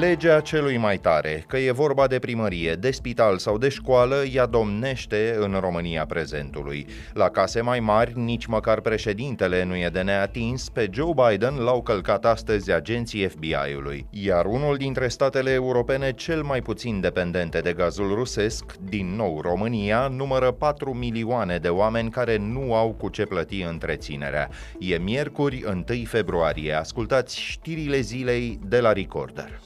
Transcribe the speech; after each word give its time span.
Legea 0.00 0.40
celui 0.40 0.76
mai 0.76 0.98
tare, 0.98 1.44
că 1.46 1.56
e 1.56 1.70
vorba 1.70 2.06
de 2.06 2.18
primărie, 2.18 2.74
de 2.74 2.90
spital 2.90 3.38
sau 3.38 3.58
de 3.58 3.68
școală, 3.68 4.24
ea 4.32 4.46
domnește 4.46 5.36
în 5.38 5.56
România 5.60 6.06
prezentului. 6.06 6.86
La 7.12 7.28
case 7.28 7.60
mai 7.60 7.80
mari, 7.80 8.12
nici 8.18 8.46
măcar 8.46 8.80
președintele 8.80 9.64
nu 9.64 9.76
e 9.76 9.88
de 9.92 10.00
neatins, 10.00 10.68
pe 10.68 10.88
Joe 10.92 11.12
Biden 11.14 11.56
l-au 11.56 11.82
călcat 11.82 12.24
astăzi 12.24 12.72
agenții 12.72 13.28
FBI-ului. 13.28 14.06
Iar 14.10 14.44
unul 14.44 14.76
dintre 14.76 15.08
statele 15.08 15.50
europene 15.50 16.12
cel 16.12 16.42
mai 16.42 16.60
puțin 16.60 17.00
dependente 17.00 17.60
de 17.60 17.72
gazul 17.72 18.14
rusesc, 18.14 18.64
din 18.88 19.14
nou 19.16 19.40
România, 19.40 20.08
numără 20.08 20.50
4 20.50 20.94
milioane 20.94 21.58
de 21.58 21.68
oameni 21.68 22.10
care 22.10 22.36
nu 22.36 22.74
au 22.74 22.92
cu 22.92 23.08
ce 23.08 23.24
plăti 23.24 23.62
întreținerea. 23.62 24.48
E 24.78 24.98
miercuri, 24.98 25.64
1 25.64 25.84
februarie. 26.04 26.72
Ascultați 26.72 27.40
știrile 27.40 28.00
zilei 28.00 28.58
de 28.68 28.80
la 28.80 28.92
Recorder. 28.92 29.60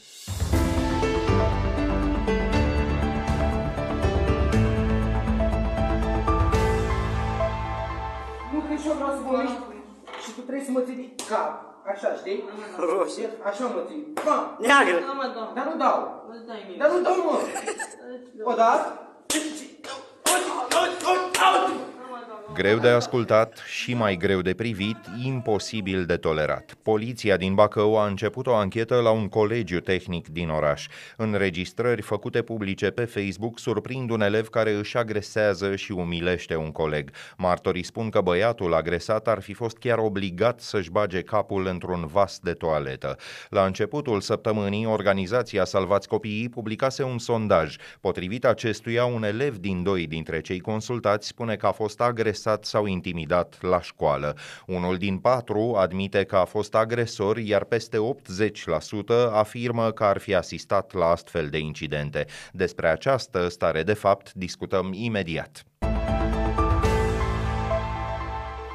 Nu 8.53 8.59
că 8.61 8.75
și 8.81 8.89
eu 8.89 8.95
vreau 8.95 9.11
să 9.11 9.21
vorbești 9.27 9.57
și 10.23 10.33
tu 10.35 10.41
trebuie 10.41 10.65
să 10.65 10.71
mă 10.71 10.81
ții 10.81 10.95
de 10.95 11.25
cap. 11.29 11.53
Așa, 11.93 12.15
știi? 12.21 12.45
Roșie. 12.77 13.31
Așa 13.49 13.65
mă 13.67 13.83
ții. 13.89 14.07
Bam! 14.25 14.57
Neagră. 14.61 14.99
Da, 15.01 15.13
mă, 15.13 15.33
da. 15.35 15.53
Dar 15.55 15.65
nu 15.73 15.77
dau. 15.77 16.25
Îți 16.33 16.47
dai 16.47 16.65
mie. 16.69 16.77
Dar 16.79 16.91
nu 16.91 17.01
dau, 17.01 17.17
mă. 17.25 17.39
O 18.43 18.55
dat? 18.55 19.04
Greu 22.55 22.79
de 22.79 22.89
ascultat 22.89 23.63
și 23.67 23.95
mai 23.95 24.17
greu 24.17 24.41
de 24.41 24.55
privit, 24.55 24.97
imposibil 25.25 26.05
de 26.05 26.17
tolerat. 26.17 26.75
Poliția 26.83 27.37
din 27.37 27.55
Bacău 27.55 27.99
a 27.99 28.07
început 28.07 28.47
o 28.47 28.55
anchetă 28.55 29.01
la 29.01 29.11
un 29.11 29.29
colegiu 29.29 29.81
tehnic 29.81 30.29
din 30.29 30.49
oraș. 30.49 30.87
Înregistrări 31.17 32.03
făcute 32.03 32.43
publice 32.43 32.91
pe 32.91 33.05
Facebook 33.05 33.59
surprind 33.59 34.11
un 34.11 34.21
elev 34.21 34.49
care 34.49 34.73
își 34.73 34.97
agresează 34.97 35.77
și 35.77 35.93
umilește 35.93 36.57
un 36.57 36.73
coleg. 36.73 37.11
Martorii 37.37 37.85
spun 37.85 38.11
că 38.11 38.21
băiatul 38.21 38.75
agresat 38.75 39.29
ar 39.29 39.41
fi 39.41 39.53
fost 39.53 39.77
chiar 39.77 39.99
obligat 39.99 40.61
să-și 40.61 40.91
bage 40.91 41.21
capul 41.21 41.67
într-un 41.67 42.07
vas 42.07 42.39
de 42.43 42.53
toaletă. 42.53 43.17
La 43.49 43.65
începutul 43.65 44.21
săptămânii, 44.21 44.87
organizația 44.87 45.65
Salvați 45.65 46.09
Copiii 46.09 46.49
publicase 46.49 47.03
un 47.03 47.19
sondaj. 47.19 47.77
Potrivit 48.01 48.45
acestuia, 48.45 49.05
un 49.05 49.25
elev 49.25 49.57
din 49.57 49.83
doi 49.83 50.07
dintre 50.07 50.41
cei 50.41 50.61
consultați 50.61 51.27
spune 51.27 51.57
că 51.57 51.67
a 51.67 51.73
fost 51.73 52.01
agresat 52.01 52.43
sau 52.65 52.87
intimidat 52.87 53.59
la 53.61 53.81
școală. 53.81 54.37
Unul 54.67 54.97
din 54.97 55.19
patru 55.19 55.75
admite 55.77 56.25
că 56.25 56.37
a 56.37 56.45
fost 56.45 56.75
agresor, 56.75 57.37
iar 57.39 57.65
peste 57.65 57.99
80% 59.29 59.31
afirmă 59.33 59.91
că 59.91 60.05
ar 60.05 60.19
fi 60.19 60.35
asistat 60.35 60.93
la 60.93 61.07
astfel 61.07 61.49
de 61.49 61.59
incidente. 61.59 62.27
Despre 62.53 62.89
această 62.89 63.49
stare 63.49 63.83
de 63.83 63.95
fapt 63.95 64.33
discutăm 64.33 64.93
imediat. 64.93 65.65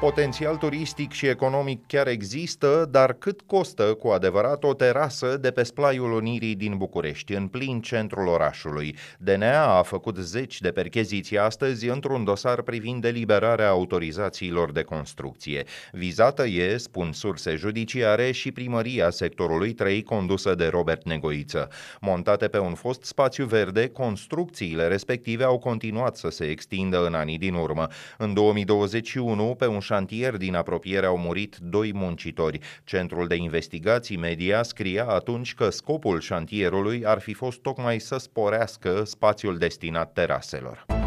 Potențial 0.00 0.56
turistic 0.56 1.12
și 1.12 1.26
economic 1.26 1.86
chiar 1.86 2.06
există, 2.06 2.88
dar 2.90 3.12
cât 3.12 3.40
costă 3.40 3.82
cu 3.82 4.08
adevărat 4.08 4.64
o 4.64 4.74
terasă 4.74 5.36
de 5.36 5.50
pe 5.50 5.62
splaiul 5.62 6.12
Unirii 6.12 6.54
din 6.54 6.76
București, 6.76 7.34
în 7.34 7.46
plin 7.46 7.80
centrul 7.80 8.26
orașului? 8.26 8.96
DNA 9.18 9.78
a 9.78 9.82
făcut 9.82 10.16
zeci 10.16 10.60
de 10.60 10.70
percheziții 10.70 11.38
astăzi 11.38 11.88
într-un 11.88 12.24
dosar 12.24 12.62
privind 12.62 13.02
deliberarea 13.02 13.68
autorizațiilor 13.68 14.72
de 14.72 14.82
construcție. 14.82 15.64
Vizată 15.92 16.46
e, 16.46 16.76
spun 16.76 17.12
surse 17.12 17.54
judiciare, 17.54 18.30
și 18.30 18.52
primăria 18.52 19.10
sectorului 19.10 19.72
3 19.72 20.02
condusă 20.02 20.54
de 20.54 20.66
Robert 20.66 21.04
Negoiță. 21.04 21.68
Montate 22.00 22.48
pe 22.48 22.58
un 22.58 22.74
fost 22.74 23.04
spațiu 23.04 23.44
verde, 23.44 23.88
construcțiile 23.88 24.86
respective 24.86 25.44
au 25.44 25.58
continuat 25.58 26.16
să 26.16 26.30
se 26.30 26.44
extindă 26.44 27.06
în 27.06 27.14
anii 27.14 27.38
din 27.38 27.54
urmă. 27.54 27.86
În 28.18 28.34
2021, 28.34 29.54
pe 29.54 29.66
un 29.66 29.80
șantier 29.90 30.36
din 30.36 30.54
apropiere 30.54 31.06
au 31.06 31.18
murit 31.18 31.56
doi 31.56 31.92
muncitori. 31.94 32.58
Centrul 32.84 33.26
de 33.26 33.34
investigații 33.34 34.16
media 34.16 34.62
scria 34.62 35.04
atunci 35.04 35.54
că 35.54 35.70
scopul 35.70 36.20
șantierului 36.20 37.06
ar 37.06 37.20
fi 37.20 37.32
fost 37.32 37.58
tocmai 37.58 37.98
să 37.98 38.16
sporească 38.16 39.02
spațiul 39.04 39.58
destinat 39.58 40.12
teraselor. 40.12 40.99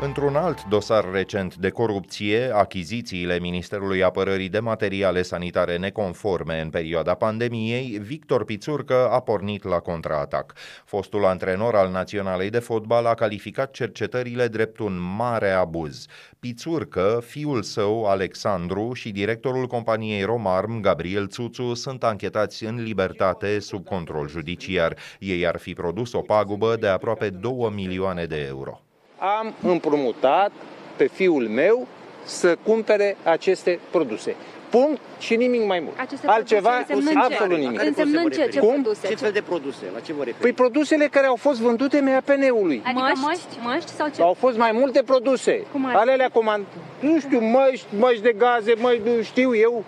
Într-un 0.00 0.36
alt 0.36 0.64
dosar 0.64 1.10
recent 1.12 1.56
de 1.56 1.70
corupție, 1.70 2.50
achizițiile 2.54 3.38
Ministerului 3.38 4.02
Apărării 4.02 4.48
de 4.48 4.58
materiale 4.58 5.22
sanitare 5.22 5.76
neconforme 5.76 6.60
în 6.60 6.70
perioada 6.70 7.14
pandemiei, 7.14 7.98
Victor 8.02 8.44
Pițurcă 8.44 9.08
a 9.10 9.20
pornit 9.20 9.64
la 9.64 9.78
contraatac. 9.78 10.52
Fostul 10.84 11.24
antrenor 11.24 11.74
al 11.74 11.90
Naționalei 11.90 12.50
de 12.50 12.58
Fotbal 12.58 13.06
a 13.06 13.14
calificat 13.14 13.70
cercetările 13.70 14.48
drept 14.48 14.78
un 14.78 15.14
mare 15.16 15.50
abuz. 15.50 16.06
Pițurcă, 16.40 17.22
fiul 17.26 17.62
său, 17.62 18.04
Alexandru, 18.04 18.92
și 18.92 19.10
directorul 19.10 19.66
companiei 19.66 20.22
Romarm, 20.22 20.80
Gabriel 20.80 21.28
Țuțu, 21.28 21.74
sunt 21.74 22.04
anchetați 22.04 22.64
în 22.64 22.82
libertate 22.82 23.58
sub 23.58 23.84
control 23.84 24.28
judiciar. 24.28 24.96
Ei 25.18 25.46
ar 25.46 25.56
fi 25.56 25.72
produs 25.72 26.12
o 26.12 26.20
pagubă 26.20 26.76
de 26.76 26.86
aproape 26.86 27.30
2 27.30 27.70
milioane 27.74 28.24
de 28.24 28.44
euro 28.46 28.82
am 29.18 29.54
împrumutat 29.62 30.50
pe 30.96 31.06
fiul 31.06 31.48
meu 31.48 31.86
să 32.24 32.56
cumpere 32.62 33.16
aceste 33.22 33.78
produse. 33.90 34.34
Punct 34.70 35.00
și 35.18 35.36
nimic 35.36 35.66
mai 35.66 35.80
mult. 35.80 35.98
Aceste 35.98 36.26
Altceva, 36.26 36.70
produse 36.70 36.92
însemnând 36.92 37.26
ce? 37.26 37.34
absolut 37.34 37.58
nimic. 37.58 37.82
Însemnând 37.82 38.34
ce, 38.34 38.48
ce 38.48 38.58
Cum? 38.58 38.68
produse? 38.82 39.08
Ce 39.08 39.14
fel 39.14 39.32
de 39.32 39.42
produse? 39.42 39.84
La 39.94 40.00
ce 40.00 40.12
vă 40.12 40.18
referiți? 40.18 40.40
Păi 40.40 40.52
produsele 40.52 41.06
care 41.06 41.26
au 41.26 41.36
fost 41.36 41.60
vândute 41.60 42.00
MAPN-ului. 42.00 42.82
Adică 42.84 43.00
Măști? 43.00 43.24
măști, 43.24 43.58
măști 43.62 43.90
sau 43.90 44.08
ce? 44.08 44.22
Au 44.22 44.32
fost 44.32 44.56
mai 44.56 44.72
multe 44.72 45.02
produse. 45.02 45.64
Cum 45.72 45.84
ar 45.84 45.90
fi? 45.90 45.96
Alelea 45.96 46.28
comand... 46.28 46.64
Nu 47.00 47.18
știu, 47.20 47.40
măști, 47.40 47.86
măști 47.98 48.22
de 48.22 48.34
gaze, 48.38 48.74
măști, 48.78 49.00
nu 49.04 49.22
știu 49.22 49.54
eu. 49.54 49.84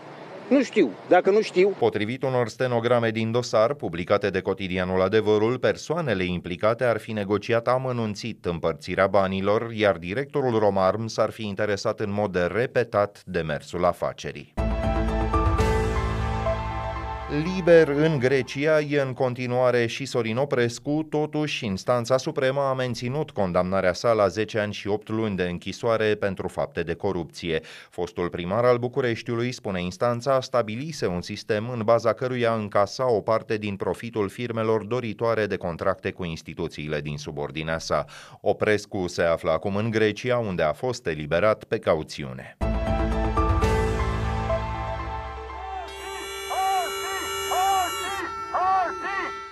Nu 0.50 0.62
știu. 0.62 0.91
Dacă 1.09 1.31
nu 1.31 1.41
știu, 1.41 1.69
Potrivit 1.69 2.22
unor 2.22 2.49
stenograme 2.49 3.11
din 3.11 3.31
dosar 3.31 3.75
publicate 3.75 4.31
de 4.31 4.41
cotidianul 4.41 5.00
Adevărul, 5.00 5.59
persoanele 5.59 6.25
implicate 6.25 6.84
ar 6.84 6.99
fi 6.99 7.12
negociat 7.12 7.69
amănunțit 7.69 8.44
împărțirea 8.44 9.06
banilor, 9.06 9.72
iar 9.72 9.97
directorul 9.97 10.59
Romarm 10.59 11.06
s-ar 11.06 11.31
fi 11.31 11.47
interesat 11.47 12.00
în 12.00 12.12
mod 12.12 12.53
repetat 12.53 13.22
de 13.27 13.41
mersul 13.41 13.84
afacerii. 13.84 14.53
Liber 17.31 17.89
în 17.89 18.19
Grecia 18.19 18.81
e 18.81 19.01
în 19.01 19.13
continuare 19.13 19.87
și 19.87 20.05
Sorin 20.05 20.37
Oprescu, 20.37 21.07
totuși 21.11 21.65
instanța 21.65 22.17
supremă 22.17 22.61
a 22.61 22.75
menținut 22.75 23.31
condamnarea 23.31 23.93
sa 23.93 24.13
la 24.13 24.29
10 24.29 24.59
ani 24.59 24.73
și 24.73 24.89
8 24.89 25.09
luni 25.09 25.37
de 25.37 25.43
închisoare 25.43 26.15
pentru 26.15 26.49
fapte 26.49 26.83
de 26.83 26.95
corupție. 26.95 27.61
Fostul 27.91 28.29
primar 28.29 28.65
al 28.65 28.79
Bucureștiului, 28.79 29.53
spune 29.53 29.83
instanța, 29.83 30.41
stabilise 30.41 31.07
un 31.07 31.21
sistem 31.21 31.71
în 31.71 31.83
baza 31.85 32.13
căruia 32.13 32.55
încasa 32.55 33.11
o 33.11 33.21
parte 33.21 33.57
din 33.57 33.77
profitul 33.77 34.29
firmelor 34.29 34.85
doritoare 34.85 35.47
de 35.47 35.57
contracte 35.57 36.11
cu 36.11 36.25
instituțiile 36.25 37.01
din 37.01 37.19
subordinea 37.19 37.79
sa. 37.79 38.05
Oprescu 38.41 39.07
se 39.07 39.23
află 39.23 39.51
acum 39.51 39.77
în 39.77 39.91
Grecia, 39.91 40.39
unde 40.39 40.62
a 40.62 40.73
fost 40.73 41.07
eliberat 41.07 41.65
pe 41.65 41.79
cauțiune. 41.79 42.57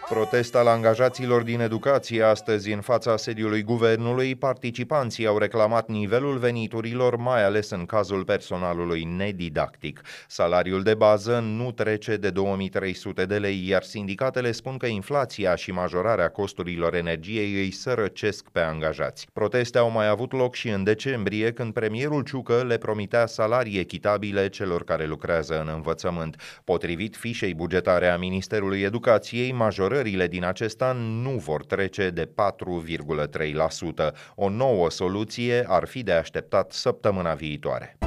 Protest 0.09 0.55
al 0.55 0.67
angajaților 0.67 1.43
din 1.43 1.61
educație 1.61 2.23
astăzi 2.23 2.73
în 2.73 2.81
fața 2.81 3.17
sediului 3.17 3.63
guvernului, 3.63 4.35
participanții 4.35 5.27
au 5.27 5.39
reclamat 5.39 5.89
nivelul 5.89 6.39
veniturilor, 6.39 7.17
mai 7.17 7.45
ales 7.45 7.71
în 7.71 7.87
cazul 7.87 8.25
personalului 8.25 9.05
nedidactic. 9.05 10.03
Salariul 10.29 10.83
de 10.83 10.95
bază 10.95 11.39
nu 11.39 11.73
trece 11.73 12.17
de 12.17 12.31
2300 12.31 13.25
de 13.25 13.39
lei, 13.39 13.69
iar 13.69 13.83
sindicatele 13.83 14.53
spun 14.53 14.77
că 14.77 14.87
inflația 14.87 15.55
și 15.55 15.71
majorarea 15.71 16.29
costurilor 16.29 16.95
energiei 16.95 17.55
îi 17.55 17.71
sărăcesc 17.71 18.49
pe 18.53 18.61
angajați. 18.61 19.27
Proteste 19.33 19.79
au 19.79 19.91
mai 19.91 20.09
avut 20.09 20.33
loc 20.33 20.55
și 20.55 20.69
în 20.69 20.85
decembrie, 20.85 21.53
când 21.53 21.73
premierul 21.73 22.23
Ciucă 22.23 22.65
le 22.67 22.77
promitea 22.77 23.27
salarii 23.27 23.79
echitabile 23.79 24.49
celor 24.49 24.85
care 24.85 25.07
lucrează 25.07 25.61
în 25.61 25.71
învățământ. 25.75 26.61
Potrivit 26.65 27.17
fișei 27.17 27.55
bugetare 27.55 28.09
a 28.09 28.17
Ministerului 28.17 28.81
Educației, 28.81 29.53
majorările 29.99 30.27
din 30.27 30.45
acest 30.45 30.83
an 30.83 30.97
nu 31.23 31.31
vor 31.31 31.65
trece 31.65 32.11
de 32.11 32.29
4,3%. 32.29 34.15
O 34.35 34.49
nouă 34.49 34.91
soluție 34.91 35.65
ar 35.69 35.87
fi 35.87 36.03
de 36.03 36.13
așteptat 36.13 36.73
săptămâna 36.73 37.35
viitoare. 37.35 37.99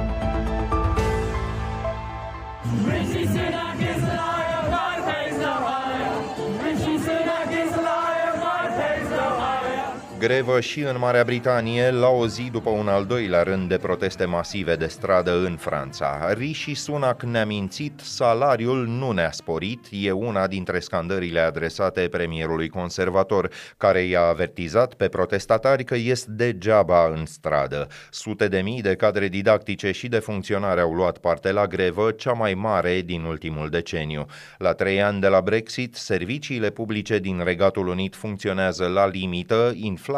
Grevă 10.22 10.60
și 10.60 10.80
în 10.80 10.96
Marea 10.98 11.24
Britanie 11.24 11.90
la 11.90 12.08
o 12.08 12.26
zi 12.26 12.50
după 12.52 12.70
un 12.70 12.88
al 12.88 13.04
doilea 13.04 13.42
rând 13.42 13.68
de 13.68 13.76
proteste 13.76 14.24
masive 14.24 14.76
de 14.76 14.86
stradă 14.86 15.44
în 15.44 15.56
Franța. 15.56 16.32
Rishi 16.32 16.74
Sunak 16.74 17.22
ne-a 17.22 17.46
mințit, 17.46 18.00
salariul 18.00 18.86
nu 18.86 19.10
ne-a 19.10 19.30
sporit, 19.30 19.86
e 19.90 20.10
una 20.10 20.46
dintre 20.46 20.78
scandările 20.78 21.40
adresate 21.40 22.08
premierului 22.10 22.68
conservator, 22.68 23.50
care 23.76 24.00
i-a 24.00 24.20
avertizat 24.20 24.94
pe 24.94 25.08
protestatari 25.08 25.84
că 25.84 25.94
ies 25.94 26.24
degeaba 26.28 27.12
în 27.14 27.26
stradă. 27.26 27.86
Sute 28.10 28.48
de 28.48 28.60
mii 28.60 28.82
de 28.82 28.94
cadre 28.94 29.28
didactice 29.28 29.90
și 29.90 30.08
de 30.08 30.18
funcționari 30.18 30.80
au 30.80 30.92
luat 30.92 31.18
parte 31.18 31.52
la 31.52 31.66
grevă, 31.66 32.10
cea 32.10 32.32
mai 32.32 32.54
mare 32.54 33.00
din 33.00 33.22
ultimul 33.22 33.68
deceniu. 33.68 34.26
La 34.58 34.72
trei 34.72 35.02
ani 35.02 35.20
de 35.20 35.28
la 35.28 35.40
Brexit, 35.40 35.94
serviciile 35.94 36.70
publice 36.70 37.18
din 37.18 37.40
Regatul 37.44 37.86
Unit 37.86 38.16
funcționează 38.16 38.86
la 38.86 39.06
limită, 39.06 39.72
inflația 39.74 40.10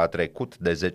a 0.00 0.06
trecut 0.06 0.58
de 0.58 0.90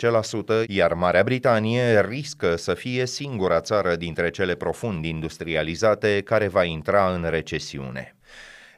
10%, 0.63 0.67
iar 0.67 0.93
Marea 0.93 1.23
Britanie 1.23 2.01
riscă 2.01 2.55
să 2.55 2.73
fie 2.73 3.05
singura 3.05 3.61
țară 3.61 3.95
dintre 3.95 4.29
cele 4.29 4.55
profund 4.55 5.05
industrializate 5.05 6.21
care 6.21 6.47
va 6.47 6.63
intra 6.63 7.13
în 7.13 7.29
recesiune. 7.29 8.16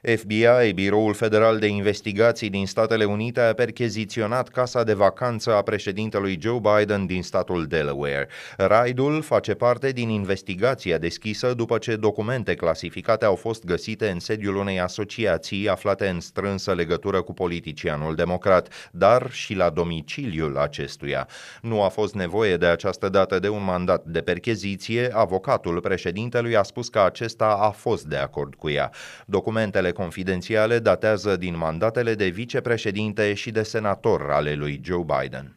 FBI, 0.01 0.73
Biroul 0.73 1.13
Federal 1.13 1.59
de 1.59 1.67
Investigații 1.67 2.49
din 2.49 2.67
Statele 2.67 3.03
Unite, 3.05 3.39
a 3.39 3.53
percheziționat 3.53 4.49
casa 4.49 4.83
de 4.83 4.93
vacanță 4.93 5.55
a 5.55 5.61
președintelui 5.61 6.37
Joe 6.41 6.59
Biden 6.59 7.05
din 7.05 7.23
statul 7.23 7.65
Delaware. 7.65 8.27
Raidul 8.57 9.21
face 9.21 9.53
parte 9.53 9.91
din 9.91 10.09
investigația 10.09 10.97
deschisă 10.97 11.53
după 11.53 11.77
ce 11.77 11.95
documente 11.95 12.53
clasificate 12.53 13.25
au 13.25 13.35
fost 13.35 13.65
găsite 13.65 14.09
în 14.09 14.19
sediul 14.19 14.55
unei 14.55 14.79
asociații 14.79 15.69
aflate 15.69 16.07
în 16.07 16.19
strânsă 16.19 16.73
legătură 16.73 17.21
cu 17.21 17.33
politicianul 17.33 18.15
democrat, 18.15 18.89
dar 18.91 19.31
și 19.31 19.53
la 19.53 19.69
domiciliul 19.69 20.57
acestuia. 20.57 21.27
Nu 21.61 21.83
a 21.83 21.87
fost 21.87 22.13
nevoie 22.13 22.57
de 22.57 22.65
această 22.65 23.09
dată 23.09 23.39
de 23.39 23.49
un 23.49 23.63
mandat 23.63 24.03
de 24.05 24.21
percheziție, 24.21 25.09
avocatul 25.13 25.79
președintelui 25.79 26.55
a 26.55 26.63
spus 26.63 26.89
că 26.89 26.99
acesta 26.99 27.57
a 27.61 27.69
fost 27.69 28.05
de 28.05 28.17
acord 28.17 28.55
cu 28.55 28.69
ea. 28.69 28.91
Documentele 29.25 29.88
confidențiale 29.91 30.79
datează 30.79 31.35
din 31.35 31.57
mandatele 31.57 32.13
de 32.13 32.27
vicepreședinte 32.27 33.33
și 33.33 33.51
de 33.51 33.63
senator 33.63 34.31
ale 34.31 34.53
lui 34.53 34.81
Joe 34.83 35.05
Biden. 35.19 35.53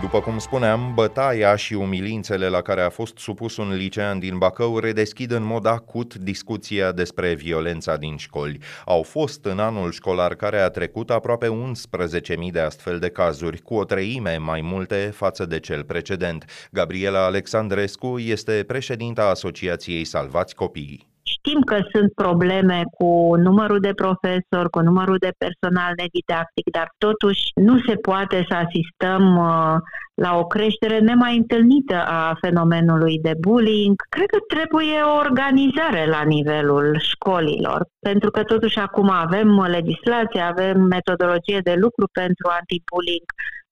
După 0.00 0.20
cum 0.20 0.38
spuneam, 0.38 0.92
bătaia 0.94 1.56
și 1.56 1.74
umilințele 1.74 2.48
la 2.48 2.60
care 2.60 2.80
a 2.80 2.88
fost 2.88 3.18
supus 3.18 3.56
un 3.56 3.74
licean 3.74 4.18
din 4.18 4.38
Bacău 4.38 4.78
redeschid 4.78 5.30
în 5.30 5.42
mod 5.42 5.66
acut 5.66 6.14
discuția 6.14 6.92
despre 6.92 7.34
violența 7.34 7.96
din 7.96 8.16
școli. 8.16 8.58
Au 8.84 9.02
fost 9.02 9.44
în 9.44 9.58
anul 9.58 9.92
școlar 9.92 10.34
care 10.34 10.60
a 10.60 10.68
trecut 10.68 11.10
aproape 11.10 11.48
11.000 11.48 12.50
de 12.50 12.60
astfel 12.60 12.98
de 12.98 13.08
cazuri, 13.08 13.60
cu 13.60 13.74
o 13.74 13.84
treime 13.84 14.36
mai 14.36 14.60
multe 14.60 15.10
față 15.14 15.46
de 15.46 15.60
cel 15.60 15.84
precedent. 15.84 16.44
Gabriela 16.70 17.24
Alexandrescu 17.24 18.18
este 18.18 18.64
președinta 18.66 19.28
Asociației 19.28 20.04
Salvați 20.04 20.54
Copiii. 20.54 21.15
Știm 21.34 21.60
că 21.60 21.78
sunt 21.92 22.12
probleme 22.12 22.82
cu 22.98 23.34
numărul 23.36 23.80
de 23.80 23.92
profesori, 23.94 24.70
cu 24.70 24.80
numărul 24.80 25.18
de 25.18 25.32
personal 25.38 25.92
nedidactic, 25.96 26.66
dar 26.72 26.88
totuși 26.98 27.42
nu 27.54 27.78
se 27.86 27.94
poate 27.94 28.44
să 28.48 28.54
asistăm 28.54 29.36
uh, 29.36 29.76
la 30.14 30.38
o 30.38 30.44
creștere 30.46 30.98
nemai 30.98 31.36
întâlnită 31.36 31.98
a 32.06 32.36
fenomenului 32.40 33.18
de 33.18 33.34
bullying. 33.38 33.94
Cred 34.08 34.26
că 34.26 34.38
trebuie 34.54 35.00
o 35.02 35.16
organizare 35.26 36.06
la 36.06 36.22
nivelul 36.22 36.98
școlilor, 37.00 37.86
pentru 38.00 38.30
că 38.30 38.42
totuși 38.42 38.78
acum 38.78 39.10
avem 39.10 39.60
legislație, 39.60 40.40
avem 40.40 40.80
metodologie 40.80 41.60
de 41.62 41.74
lucru 41.74 42.08
pentru 42.12 42.48
anti-bullying 42.58 43.28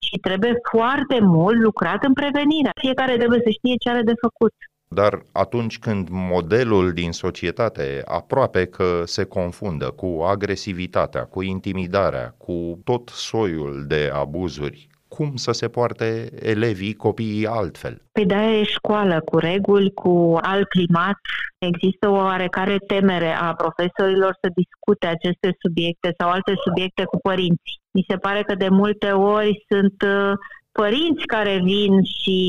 și 0.07 0.17
trebuie 0.27 0.53
foarte 0.71 1.19
mult 1.19 1.59
lucrat 1.67 2.03
în 2.03 2.13
prevenire. 2.13 2.71
Fiecare 2.79 3.17
trebuie 3.17 3.41
să 3.43 3.49
știe 3.49 3.75
ce 3.83 3.89
are 3.89 4.01
de 4.01 4.21
făcut. 4.21 4.53
Dar 4.87 5.23
atunci 5.31 5.79
când 5.79 6.07
modelul 6.09 6.93
din 6.93 7.11
societate 7.11 8.01
aproape 8.05 8.65
că 8.65 9.01
se 9.05 9.23
confundă 9.23 9.91
cu 9.91 10.23
agresivitatea, 10.27 11.23
cu 11.25 11.41
intimidarea, 11.41 12.35
cu 12.37 12.79
tot 12.83 13.09
soiul 13.09 13.85
de 13.87 14.11
abuzuri, 14.13 14.87
cum 15.07 15.35
să 15.35 15.51
se 15.51 15.67
poarte 15.67 16.29
elevii, 16.39 16.93
copiii 16.93 17.47
altfel? 17.47 18.01
Păi 18.11 18.25
da, 18.25 18.51
e 18.51 18.63
școală 18.63 19.21
cu 19.21 19.37
reguli, 19.37 19.93
cu 19.93 20.37
alt 20.41 20.67
climat. 20.67 21.19
Există 21.57 22.09
o 22.09 22.13
oarecare 22.13 22.77
temere 22.77 23.31
a 23.31 23.53
profesorilor 23.53 24.37
să 24.41 24.49
discute 24.55 25.07
aceste 25.07 25.55
subiecte 25.61 26.13
sau 26.17 26.29
alte 26.29 26.53
subiecte 26.63 27.03
cu 27.03 27.17
părinții. 27.17 27.79
Mi 27.91 28.05
se 28.07 28.17
pare 28.17 28.41
că 28.43 28.55
de 28.55 28.69
multe 28.69 29.11
ori 29.11 29.65
sunt 29.69 30.01
uh, 30.01 30.33
părinți 30.81 31.25
care 31.25 31.59
vin 31.63 31.93
și 32.19 32.39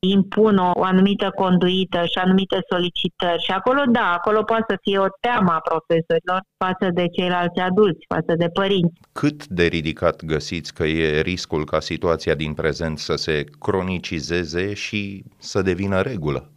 impun 0.00 0.56
o, 0.56 0.70
o 0.74 0.82
anumită 0.82 1.28
conduită 1.42 2.00
și 2.12 2.18
anumite 2.24 2.58
solicitări 2.70 3.42
și 3.46 3.50
acolo, 3.50 3.82
da, 3.98 4.12
acolo 4.12 4.42
poate 4.42 4.64
să 4.68 4.76
fie 4.82 4.98
o 4.98 5.06
teamă 5.20 5.52
a 5.52 5.60
profesorilor 5.70 6.40
față 6.64 6.86
de 6.98 7.06
ceilalți 7.16 7.60
adulți, 7.60 8.04
față 8.14 8.32
de 8.42 8.48
părinți. 8.48 9.00
Cât 9.12 9.46
de 9.46 9.64
ridicat 9.64 10.24
găsiți 10.24 10.74
că 10.74 10.84
e 10.84 11.20
riscul 11.20 11.64
ca 11.64 11.80
situația 11.80 12.34
din 12.34 12.52
prezent 12.54 12.98
să 12.98 13.14
se 13.14 13.44
cronicizeze 13.58 14.74
și 14.74 15.24
să 15.38 15.62
devină 15.62 16.00
regulă? 16.00 16.50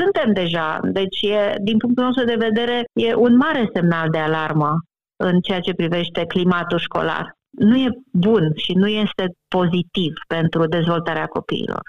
Suntem 0.00 0.32
deja, 0.32 0.78
deci 0.82 1.20
e, 1.22 1.54
din 1.62 1.76
punctul 1.76 2.04
nostru 2.04 2.24
de 2.24 2.44
vedere 2.48 2.84
e 2.92 3.14
un 3.14 3.36
mare 3.36 3.70
semnal 3.74 4.08
de 4.10 4.18
alarmă 4.18 4.70
în 5.16 5.40
ceea 5.40 5.60
ce 5.60 5.74
privește 5.74 6.24
climatul 6.26 6.78
școlar 6.78 7.38
nu 7.50 7.76
e 7.76 7.88
bun 8.10 8.52
și 8.54 8.72
nu 8.72 8.88
este 8.88 9.24
pozitiv 9.48 10.12
pentru 10.28 10.66
dezvoltarea 10.66 11.26
copiilor. 11.26 11.80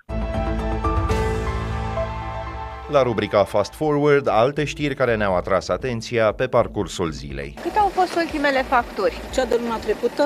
La 2.91 3.03
rubrica 3.03 3.43
Fast 3.43 3.73
Forward, 3.73 4.27
alte 4.27 4.63
știri 4.63 4.95
care 4.95 5.15
ne-au 5.15 5.35
atras 5.35 5.67
atenția 5.67 6.31
pe 6.31 6.47
parcursul 6.47 7.11
zilei. 7.11 7.55
Câte 7.61 7.79
au 7.79 7.87
fost 7.87 8.15
ultimele 8.15 8.61
facturi? 8.61 9.21
Cea 9.33 9.45
de 9.45 9.57
luna 9.61 9.77
trecută 9.77 10.23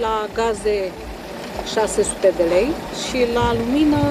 la 0.00 0.26
gaze 0.34 0.92
600 1.72 2.32
de 2.36 2.42
lei 2.42 2.68
și 3.08 3.32
la 3.34 3.54
lumină 3.54 4.02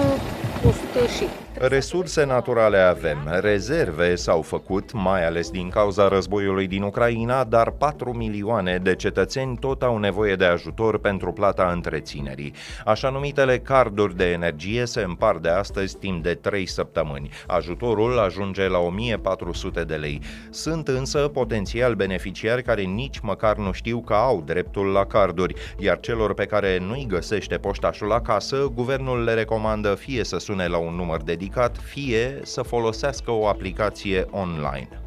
100 0.66 1.06
și. 1.18 1.28
Resurse 1.58 2.26
naturale 2.26 2.78
avem, 2.78 3.18
rezerve 3.40 4.16
s-au 4.16 4.42
făcut, 4.42 4.92
mai 4.94 5.26
ales 5.26 5.50
din 5.50 5.70
cauza 5.70 6.08
războiului 6.08 6.68
din 6.68 6.82
Ucraina, 6.82 7.44
dar 7.44 7.72
4 7.72 8.14
milioane 8.14 8.78
de 8.78 8.96
cetățeni 8.96 9.58
tot 9.58 9.84
au 9.84 9.98
nevoie 9.98 10.36
de 10.36 10.46
ajutor 10.46 11.00
pentru 11.00 11.32
plata 11.32 11.72
întreținerii. 11.74 12.54
Așa 12.86 13.10
numitele 13.10 13.60
carduri 13.60 14.16
de 14.16 14.32
energie 14.32 14.86
se 14.86 15.01
împar 15.01 15.38
de 15.38 15.50
astăzi 15.50 15.98
timp 15.98 16.24
de 16.24 16.34
3 16.34 16.66
săptămâni. 16.66 17.30
Ajutorul 17.48 18.20
ajunge 18.20 18.68
la 18.68 18.80
1400 18.80 19.84
de 19.84 19.96
lei. 19.96 20.22
Sunt 20.50 20.88
însă 20.88 21.20
potențial 21.20 21.94
beneficiari 21.94 22.63
care 22.63 22.82
nici 22.82 23.20
măcar 23.20 23.56
nu 23.56 23.72
știu 23.72 24.00
că 24.00 24.13
au 24.13 24.44
dreptul 24.46 24.86
la 24.86 25.06
carduri, 25.06 25.54
iar 25.78 26.00
celor 26.00 26.34
pe 26.34 26.46
care 26.46 26.78
nu-i 26.80 27.06
găsește 27.10 27.58
poștașul 27.58 28.12
acasă, 28.12 28.72
guvernul 28.74 29.24
le 29.24 29.34
recomandă 29.34 29.96
fie 29.96 30.24
să 30.24 30.38
sune 30.38 30.55
la 30.64 30.78
un 30.78 30.96
număr 30.96 31.22
dedicat 31.22 31.54
indicat 31.56 31.78
fie 31.78 32.40
să 32.44 32.62
folosească 32.62 33.32
o 33.32 33.48
aplicație 33.48 34.26
online. 34.32 35.05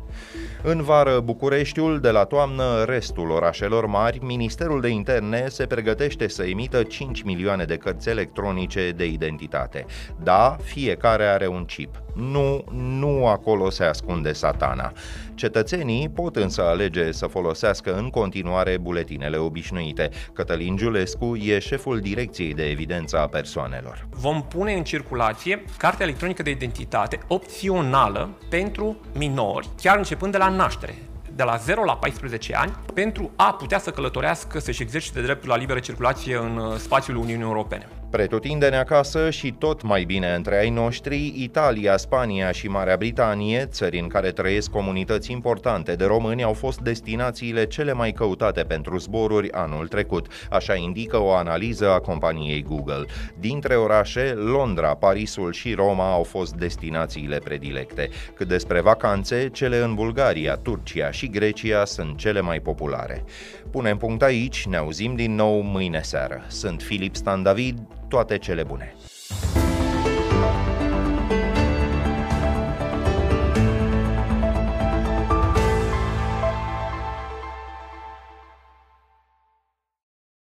În 0.63 0.83
vară, 0.83 1.21
Bucureștiul, 1.21 2.01
de 2.01 2.11
la 2.11 2.25
toamnă, 2.25 2.85
restul 2.85 3.31
orașelor 3.31 3.87
mari, 3.87 4.19
Ministerul 4.23 4.81
de 4.81 4.89
Interne 4.89 5.45
se 5.49 5.67
pregătește 5.67 6.29
să 6.29 6.45
emită 6.45 6.83
5 6.83 7.23
milioane 7.23 7.65
de 7.65 7.77
cărți 7.77 8.09
electronice 8.09 8.93
de 8.97 9.07
identitate. 9.07 9.87
Da, 10.23 10.57
fiecare 10.63 11.25
are 11.25 11.47
un 11.47 11.65
chip. 11.65 12.03
Nu, 12.15 12.65
nu 12.73 13.27
acolo 13.27 13.71
se 13.71 13.85
ascunde 13.85 14.33
satana. 14.33 14.93
Cetățenii 15.35 16.09
pot 16.09 16.37
însă 16.37 16.63
alege 16.63 17.13
să 17.13 17.27
folosească 17.27 17.97
în 17.97 18.11
continuare 18.11 18.79
buletinele 18.79 19.37
obișnuite. 19.37 20.11
Cătălin 20.33 20.77
Giulescu 20.77 21.37
e 21.37 21.59
șeful 21.59 22.01
Direcției 22.01 22.55
de 22.55 22.71
Evidență 22.71 23.19
a 23.19 23.27
Persoanelor. 23.27 24.07
Vom 24.11 24.43
pune 24.43 24.73
în 24.73 24.85
circulație 24.85 25.65
cartea 25.77 26.07
electronică 26.07 26.43
de 26.43 26.51
identitate 26.51 27.19
opțională 27.29 28.39
pentru 28.51 28.97
minori, 29.15 29.69
chiar 29.81 29.97
începând 29.97 30.18
de 30.27 30.39
la 30.39 30.49
naștere 30.49 30.95
de 31.39 31.45
la 31.45 31.57
0 31.57 31.85
la 31.85 31.97
14 31.97 32.55
ani 32.55 32.73
pentru 32.95 33.31
a 33.37 33.53
putea 33.53 33.79
să 33.79 33.91
călătorească, 33.91 34.59
să-și 34.59 34.83
exercite 34.83 35.21
dreptul 35.21 35.49
la 35.49 35.57
liberă 35.57 35.79
circulație 35.79 36.37
în 36.37 36.57
uh, 36.57 36.77
spațiul 36.77 37.17
Uniunii 37.17 37.45
Europene. 37.45 37.89
Pretutindeni 38.11 38.77
acasă 38.77 39.31
și 39.31 39.55
tot 39.59 39.83
mai 39.83 40.05
bine 40.05 40.35
între 40.35 40.59
ai 40.59 40.71
noștri, 40.71 41.33
Italia, 41.37 41.97
Spania 41.97 42.51
și 42.51 42.69
Marea 42.69 42.97
Britanie, 42.97 43.65
țări 43.65 43.99
în 43.99 44.07
care 44.07 44.31
trăiesc 44.31 44.71
comunități 44.71 45.33
importante 45.33 45.95
de 45.95 46.05
români, 46.05 46.43
au 46.43 46.53
fost 46.53 46.81
destinațiile 46.81 47.67
cele 47.67 47.93
mai 47.93 48.13
căutate 48.13 48.63
pentru 48.63 48.99
zboruri 48.99 49.53
anul 49.53 49.89
trecut, 49.89 50.27
așa 50.51 50.75
indică 50.75 51.19
o 51.23 51.33
analiză 51.33 51.91
a 51.91 52.01
companiei 52.01 52.63
Google. 52.63 53.05
Dintre 53.39 53.75
orașe, 53.75 54.33
Londra, 54.37 54.95
Parisul 54.95 55.53
și 55.53 55.75
Roma 55.75 56.13
au 56.13 56.23
fost 56.23 56.55
destinațiile 56.55 57.39
predilecte. 57.39 58.09
Cât 58.35 58.49
despre 58.49 58.81
vacanțe, 58.81 59.49
cele 59.53 59.79
în 59.79 59.95
Bulgaria, 59.95 60.55
Turcia 60.55 61.11
și 61.11 61.29
Grecia 61.29 61.85
sunt 61.85 62.17
cele 62.17 62.41
mai 62.41 62.61
populare. 62.61 63.25
Punem 63.71 63.97
punct 63.97 64.23
aici, 64.23 64.67
ne 64.67 64.77
auzim 64.77 65.15
din 65.15 65.35
nou 65.35 65.61
mâine 65.61 66.01
seară. 66.03 66.45
Sunt 66.47 66.83
Filip 66.83 67.17
Stan 67.17 67.43
David, 67.43 67.79
toate 68.09 68.39
cele 68.39 68.65
bune! 68.65 69.18